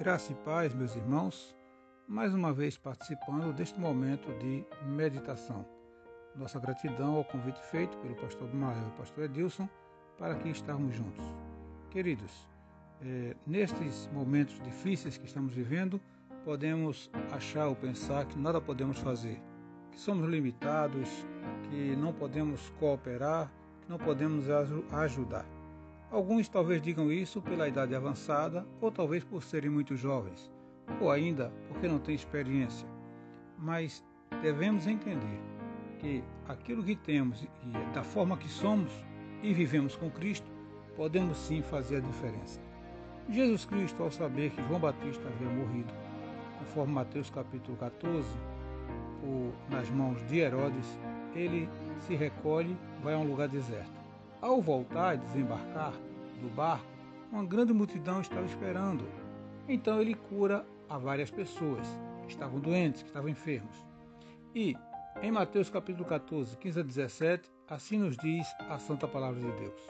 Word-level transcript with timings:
Graça 0.00 0.32
e 0.32 0.34
paz, 0.34 0.72
meus 0.72 0.96
irmãos, 0.96 1.54
mais 2.08 2.32
uma 2.32 2.54
vez 2.54 2.78
participando 2.78 3.52
deste 3.52 3.78
momento 3.78 4.32
de 4.38 4.64
meditação. 4.86 5.62
Nossa 6.34 6.58
gratidão 6.58 7.16
ao 7.16 7.24
convite 7.24 7.60
feito 7.70 7.98
pelo 7.98 8.14
pastor 8.14 8.48
Bimael 8.48 8.88
e 8.88 8.96
pastor 8.96 9.24
Edilson 9.24 9.68
para 10.16 10.32
aqui 10.32 10.48
estarmos 10.48 10.96
juntos. 10.96 11.22
Queridos, 11.90 12.48
é, 13.02 13.36
nestes 13.46 14.08
momentos 14.10 14.58
difíceis 14.62 15.18
que 15.18 15.26
estamos 15.26 15.52
vivendo, 15.52 16.00
podemos 16.46 17.10
achar 17.30 17.66
ou 17.66 17.76
pensar 17.76 18.24
que 18.24 18.38
nada 18.38 18.58
podemos 18.58 18.98
fazer, 19.00 19.38
que 19.92 20.00
somos 20.00 20.26
limitados, 20.30 21.10
que 21.68 21.94
não 21.94 22.14
podemos 22.14 22.70
cooperar, 22.80 23.52
que 23.82 23.90
não 23.90 23.98
podemos 23.98 24.46
ajudar. 24.92 25.59
Alguns 26.10 26.48
talvez 26.48 26.82
digam 26.82 27.12
isso 27.12 27.40
pela 27.40 27.68
idade 27.68 27.94
avançada, 27.94 28.66
ou 28.80 28.90
talvez 28.90 29.22
por 29.22 29.44
serem 29.44 29.70
muito 29.70 29.94
jovens, 29.94 30.50
ou 31.00 31.08
ainda 31.08 31.52
porque 31.68 31.86
não 31.86 32.00
têm 32.00 32.16
experiência. 32.16 32.88
Mas 33.56 34.04
devemos 34.42 34.88
entender 34.88 35.40
que 36.00 36.24
aquilo 36.48 36.82
que 36.82 36.96
temos 36.96 37.42
e 37.42 37.48
da 37.94 38.02
forma 38.02 38.36
que 38.36 38.48
somos 38.48 38.90
e 39.40 39.54
vivemos 39.54 39.94
com 39.94 40.10
Cristo, 40.10 40.50
podemos 40.96 41.36
sim 41.36 41.62
fazer 41.62 41.98
a 41.98 42.00
diferença. 42.00 42.60
Jesus 43.28 43.64
Cristo, 43.64 44.02
ao 44.02 44.10
saber 44.10 44.50
que 44.50 44.66
João 44.66 44.80
Batista 44.80 45.28
havia 45.28 45.48
morrido, 45.48 45.94
conforme 46.58 46.92
Mateus 46.92 47.30
capítulo 47.30 47.76
14, 47.76 48.26
por, 49.20 49.52
nas 49.70 49.88
mãos 49.90 50.20
de 50.26 50.40
Herodes, 50.40 50.98
ele 51.36 51.68
se 52.00 52.16
recolhe, 52.16 52.76
vai 53.00 53.14
a 53.14 53.18
um 53.18 53.28
lugar 53.28 53.48
deserto. 53.48 53.99
Ao 54.42 54.58
voltar 54.58 55.16
e 55.16 55.18
desembarcar 55.18 55.92
do 56.40 56.48
barco, 56.48 56.86
uma 57.30 57.44
grande 57.44 57.74
multidão 57.74 58.22
estava 58.22 58.46
esperando. 58.46 59.04
Então 59.68 60.00
ele 60.00 60.14
cura 60.14 60.66
a 60.88 60.96
várias 60.96 61.30
pessoas 61.30 61.86
que 62.22 62.32
estavam 62.32 62.58
doentes, 62.58 63.02
que 63.02 63.08
estavam 63.08 63.28
enfermos. 63.28 63.84
E 64.54 64.74
em 65.20 65.30
Mateus 65.30 65.68
capítulo 65.68 66.06
14, 66.06 66.56
15 66.56 66.80
a 66.80 66.82
17, 66.82 67.52
assim 67.68 67.98
nos 67.98 68.16
diz 68.16 68.46
a 68.70 68.78
santa 68.78 69.06
palavra 69.06 69.38
de 69.38 69.52
Deus. 69.60 69.80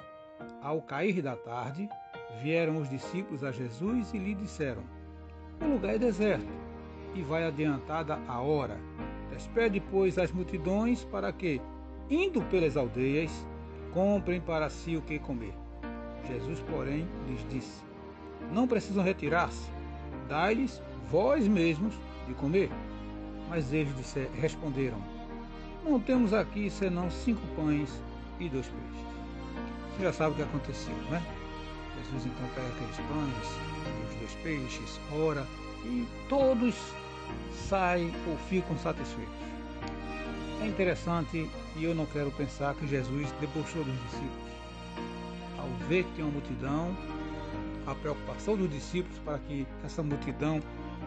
Ao 0.61 0.83
cair 0.83 1.23
da 1.23 1.37
tarde, 1.37 1.89
vieram 2.43 2.79
os 2.79 2.91
discípulos 2.91 3.45
a 3.45 3.53
Jesus 3.53 4.13
e 4.13 4.19
lhe 4.19 4.35
disseram: 4.35 4.83
O 5.61 5.75
lugar 5.75 5.95
é 5.95 5.99
deserto 5.99 6.53
e 7.15 7.23
vai 7.23 7.45
adiantada 7.45 8.19
a 8.27 8.41
hora. 8.41 8.77
Despede, 9.31 9.81
pois, 9.93 10.19
as 10.19 10.33
multidões 10.33 11.05
para 11.05 11.33
que, 11.33 11.63
indo 12.11 12.43
pelas 12.47 12.77
aldeias, 12.77 13.31
comprem 13.93 14.41
para 14.41 14.71
si 14.71 14.97
o 14.97 15.03
que 15.03 15.19
comer. 15.19 15.55
Jesus, 16.27 16.61
porém, 16.71 17.07
lhes 17.27 17.47
disse: 17.49 17.83
Não 18.53 18.67
precisam 18.67 19.03
retirar-se, 19.03 19.69
dai-lhes 20.29 20.81
vós 21.11 21.47
mesmos 21.47 21.95
de 22.27 22.35
comer. 22.35 22.71
Mas 23.49 23.73
eles 23.73 23.95
disser, 23.97 24.31
responderam: 24.41 24.99
Não 25.85 25.99
temos 25.99 26.33
aqui 26.33 26.71
senão 26.71 27.11
cinco 27.11 27.43
pães 27.57 28.03
e 28.39 28.49
dois 28.49 28.67
peixes. 28.67 29.07
Você 29.97 30.03
já 30.05 30.13
sabe 30.13 30.33
o 30.33 30.37
que 30.37 30.43
aconteceu, 30.43 30.95
né? 31.11 31.23
Jesus 32.03 32.27
então 32.27 32.49
pega 32.55 32.69
aqueles 32.69 32.97
pães 32.97 33.59
e 33.87 34.09
os 34.09 34.15
dois 34.17 34.35
peixes, 34.43 35.01
ora, 35.13 35.47
e 35.85 36.07
todos 36.29 36.75
saem 37.69 38.13
ou 38.27 38.37
ficam 38.49 38.77
satisfeitos. 38.79 39.50
É 40.61 40.67
interessante 40.67 41.51
e 41.77 41.85
eu 41.85 41.95
não 41.95 42.05
quero 42.05 42.31
pensar 42.33 42.75
que 42.75 42.87
Jesus 42.87 43.33
debochou 43.41 43.83
dos 43.83 43.95
discípulos. 44.03 44.51
Ao 45.59 45.67
ver 45.89 46.05
que 46.05 46.13
tem 46.17 46.25
uma 46.25 46.33
multidão, 46.33 46.95
a 47.87 47.95
preocupação 47.95 48.57
dos 48.57 48.69
discípulos 48.71 49.19
para 49.21 49.39
que 49.39 49.67
essa 49.83 50.03
multidão 50.03 50.61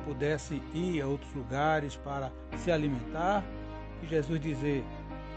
pudesse 0.05 0.59
ir 0.73 1.01
a 1.01 1.07
outros 1.07 1.31
lugares 1.35 1.95
para 1.97 2.31
se 2.57 2.71
alimentar, 2.71 3.43
e 4.01 4.07
Jesus 4.07 4.41
dizer: 4.41 4.83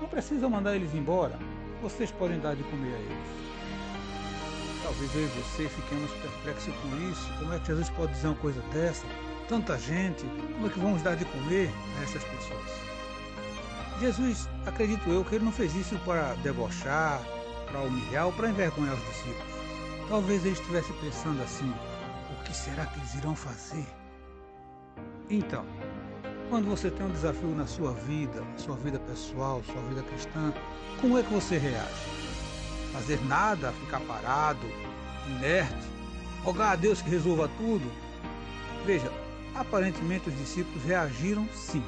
Não 0.00 0.08
precisam 0.08 0.48
mandar 0.48 0.74
eles 0.74 0.94
embora, 0.94 1.38
vocês 1.82 2.10
podem 2.10 2.40
dar 2.40 2.56
de 2.56 2.62
comer 2.64 2.94
a 2.94 2.98
eles. 2.98 3.46
Talvez 4.82 5.14
eu 5.14 5.24
e 5.24 5.26
você 5.26 5.68
fiquemos 5.68 6.10
perplexos 6.12 6.74
com 6.74 7.10
isso. 7.10 7.38
Como 7.38 7.52
é 7.52 7.58
que 7.58 7.66
Jesus 7.66 7.90
pode 7.90 8.12
dizer 8.12 8.28
uma 8.28 8.36
coisa 8.36 8.62
dessa? 8.72 9.04
Tanta 9.46 9.78
gente, 9.78 10.24
como 10.54 10.66
é 10.66 10.70
que 10.70 10.78
vamos 10.78 11.02
dar 11.02 11.16
de 11.16 11.24
comer 11.26 11.70
a 11.98 12.02
essas 12.02 12.24
pessoas? 12.24 12.95
Jesus, 14.00 14.48
acredito 14.66 15.08
eu, 15.08 15.24
que 15.24 15.36
ele 15.36 15.44
não 15.44 15.52
fez 15.52 15.74
isso 15.74 15.98
para 16.04 16.34
debochar, 16.42 17.20
para 17.70 17.80
humilhar 17.80 18.26
ou 18.26 18.32
para 18.32 18.50
envergonhar 18.50 18.94
os 18.94 19.04
discípulos. 19.06 19.56
Talvez 20.08 20.44
ele 20.44 20.54
estivesse 20.54 20.92
pensando 20.94 21.42
assim: 21.42 21.72
o 22.30 22.44
que 22.44 22.54
será 22.54 22.86
que 22.86 22.98
eles 22.98 23.14
irão 23.14 23.34
fazer? 23.34 23.86
Então, 25.30 25.64
quando 26.48 26.66
você 26.66 26.90
tem 26.90 27.06
um 27.06 27.10
desafio 27.10 27.54
na 27.54 27.66
sua 27.66 27.92
vida, 27.92 28.42
sua 28.56 28.76
vida 28.76 28.98
pessoal, 29.00 29.62
sua 29.64 29.82
vida 29.88 30.02
cristã, 30.02 30.52
como 31.00 31.18
é 31.18 31.22
que 31.22 31.32
você 31.32 31.58
reage? 31.58 32.06
Fazer 32.92 33.20
nada, 33.26 33.72
ficar 33.72 34.00
parado, 34.00 34.66
inerte, 35.26 35.88
rogar 36.44 36.72
a 36.72 36.76
Deus 36.76 37.02
que 37.02 37.10
resolva 37.10 37.50
tudo? 37.56 37.90
Veja, 38.84 39.10
aparentemente 39.54 40.28
os 40.28 40.38
discípulos 40.38 40.84
reagiram 40.84 41.48
sim. 41.52 41.82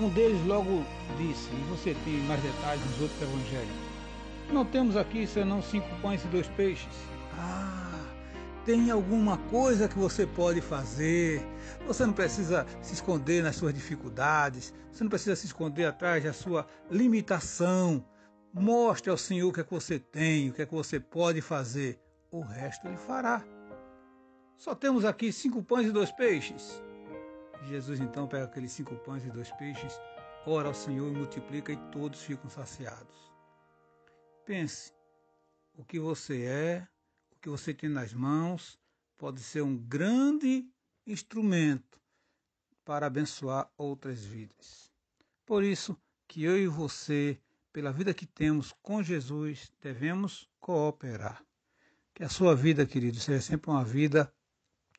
Um 0.00 0.08
deles 0.10 0.40
logo 0.46 0.84
disse, 1.16 1.50
e 1.50 1.64
você 1.70 1.92
tem 2.04 2.18
mais 2.20 2.40
detalhes 2.40 2.84
nos 2.84 3.00
outros 3.02 3.20
evangelhos: 3.20 3.74
Não 4.52 4.64
temos 4.64 4.96
aqui 4.96 5.26
senão 5.26 5.60
cinco 5.60 5.88
pães 6.00 6.24
e 6.24 6.28
dois 6.28 6.46
peixes. 6.48 6.94
Ah, 7.36 8.06
tem 8.64 8.92
alguma 8.92 9.38
coisa 9.50 9.88
que 9.88 9.98
você 9.98 10.24
pode 10.24 10.60
fazer. 10.60 11.44
Você 11.84 12.06
não 12.06 12.12
precisa 12.12 12.64
se 12.80 12.94
esconder 12.94 13.42
nas 13.42 13.56
suas 13.56 13.74
dificuldades, 13.74 14.72
você 14.92 15.02
não 15.02 15.10
precisa 15.10 15.34
se 15.34 15.46
esconder 15.46 15.86
atrás 15.86 16.22
da 16.22 16.32
sua 16.32 16.64
limitação. 16.88 18.04
Mostre 18.54 19.10
ao 19.10 19.18
Senhor 19.18 19.48
o 19.48 19.52
que 19.52 19.60
é 19.60 19.64
que 19.64 19.74
você 19.74 19.98
tem, 19.98 20.48
o 20.48 20.52
que 20.52 20.62
é 20.62 20.66
que 20.66 20.74
você 20.74 21.00
pode 21.00 21.40
fazer. 21.40 21.98
O 22.30 22.40
resto 22.40 22.86
ele 22.86 22.96
fará. 22.96 23.42
Só 24.56 24.76
temos 24.76 25.04
aqui 25.04 25.32
cinco 25.32 25.60
pães 25.62 25.88
e 25.88 25.90
dois 25.90 26.12
peixes. 26.12 26.80
Jesus 27.66 28.00
então 28.00 28.26
pega 28.26 28.44
aqueles 28.44 28.72
cinco 28.72 28.94
pães 28.96 29.24
e 29.24 29.30
dois 29.30 29.50
peixes, 29.52 30.00
ora 30.46 30.68
ao 30.68 30.74
Senhor 30.74 31.08
e 31.08 31.16
multiplica 31.16 31.72
e 31.72 31.76
todos 31.90 32.22
ficam 32.22 32.48
saciados. 32.48 33.32
Pense, 34.44 34.92
o 35.74 35.84
que 35.84 35.98
você 35.98 36.44
é, 36.44 36.88
o 37.32 37.40
que 37.40 37.48
você 37.48 37.74
tem 37.74 37.90
nas 37.90 38.14
mãos, 38.14 38.78
pode 39.16 39.42
ser 39.42 39.62
um 39.62 39.76
grande 39.76 40.66
instrumento 41.06 42.00
para 42.84 43.06
abençoar 43.06 43.70
outras 43.76 44.24
vidas. 44.24 44.90
Por 45.44 45.62
isso 45.62 45.96
que 46.26 46.44
eu 46.44 46.56
e 46.56 46.66
você, 46.66 47.38
pela 47.72 47.92
vida 47.92 48.14
que 48.14 48.26
temos 48.26 48.72
com 48.82 49.02
Jesus, 49.02 49.72
devemos 49.80 50.48
cooperar. 50.58 51.44
Que 52.14 52.24
a 52.24 52.28
sua 52.28 52.54
vida, 52.54 52.86
querido, 52.86 53.18
seja 53.18 53.40
sempre 53.40 53.70
uma 53.70 53.84
vida 53.84 54.32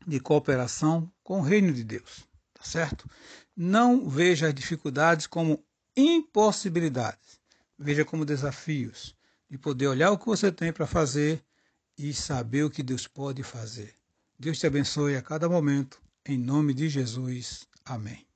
de 0.05 0.19
cooperação 0.19 1.11
com 1.23 1.39
o 1.39 1.43
reino 1.43 1.73
de 1.73 1.83
Deus 1.83 2.28
tá 2.59 2.65
certo? 2.65 3.09
Não 3.55 4.07
veja 4.09 4.47
as 4.47 4.53
dificuldades 4.53 5.25
como 5.25 5.63
impossibilidades, 5.95 7.39
veja 7.77 8.03
como 8.03 8.25
desafios 8.25 9.15
de 9.49 9.57
poder 9.57 9.87
olhar 9.87 10.11
o 10.11 10.17
que 10.17 10.25
você 10.25 10.51
tem 10.51 10.71
para 10.71 10.85
fazer 10.85 11.43
e 11.97 12.13
saber 12.13 12.63
o 12.63 12.69
que 12.69 12.83
Deus 12.83 13.07
pode 13.07 13.41
fazer. 13.41 13.95
Deus 14.37 14.59
te 14.59 14.67
abençoe 14.67 15.15
a 15.15 15.21
cada 15.21 15.49
momento, 15.49 16.01
em 16.25 16.37
nome 16.37 16.73
de 16.73 16.87
Jesus. 16.87 17.65
Amém. 17.83 18.28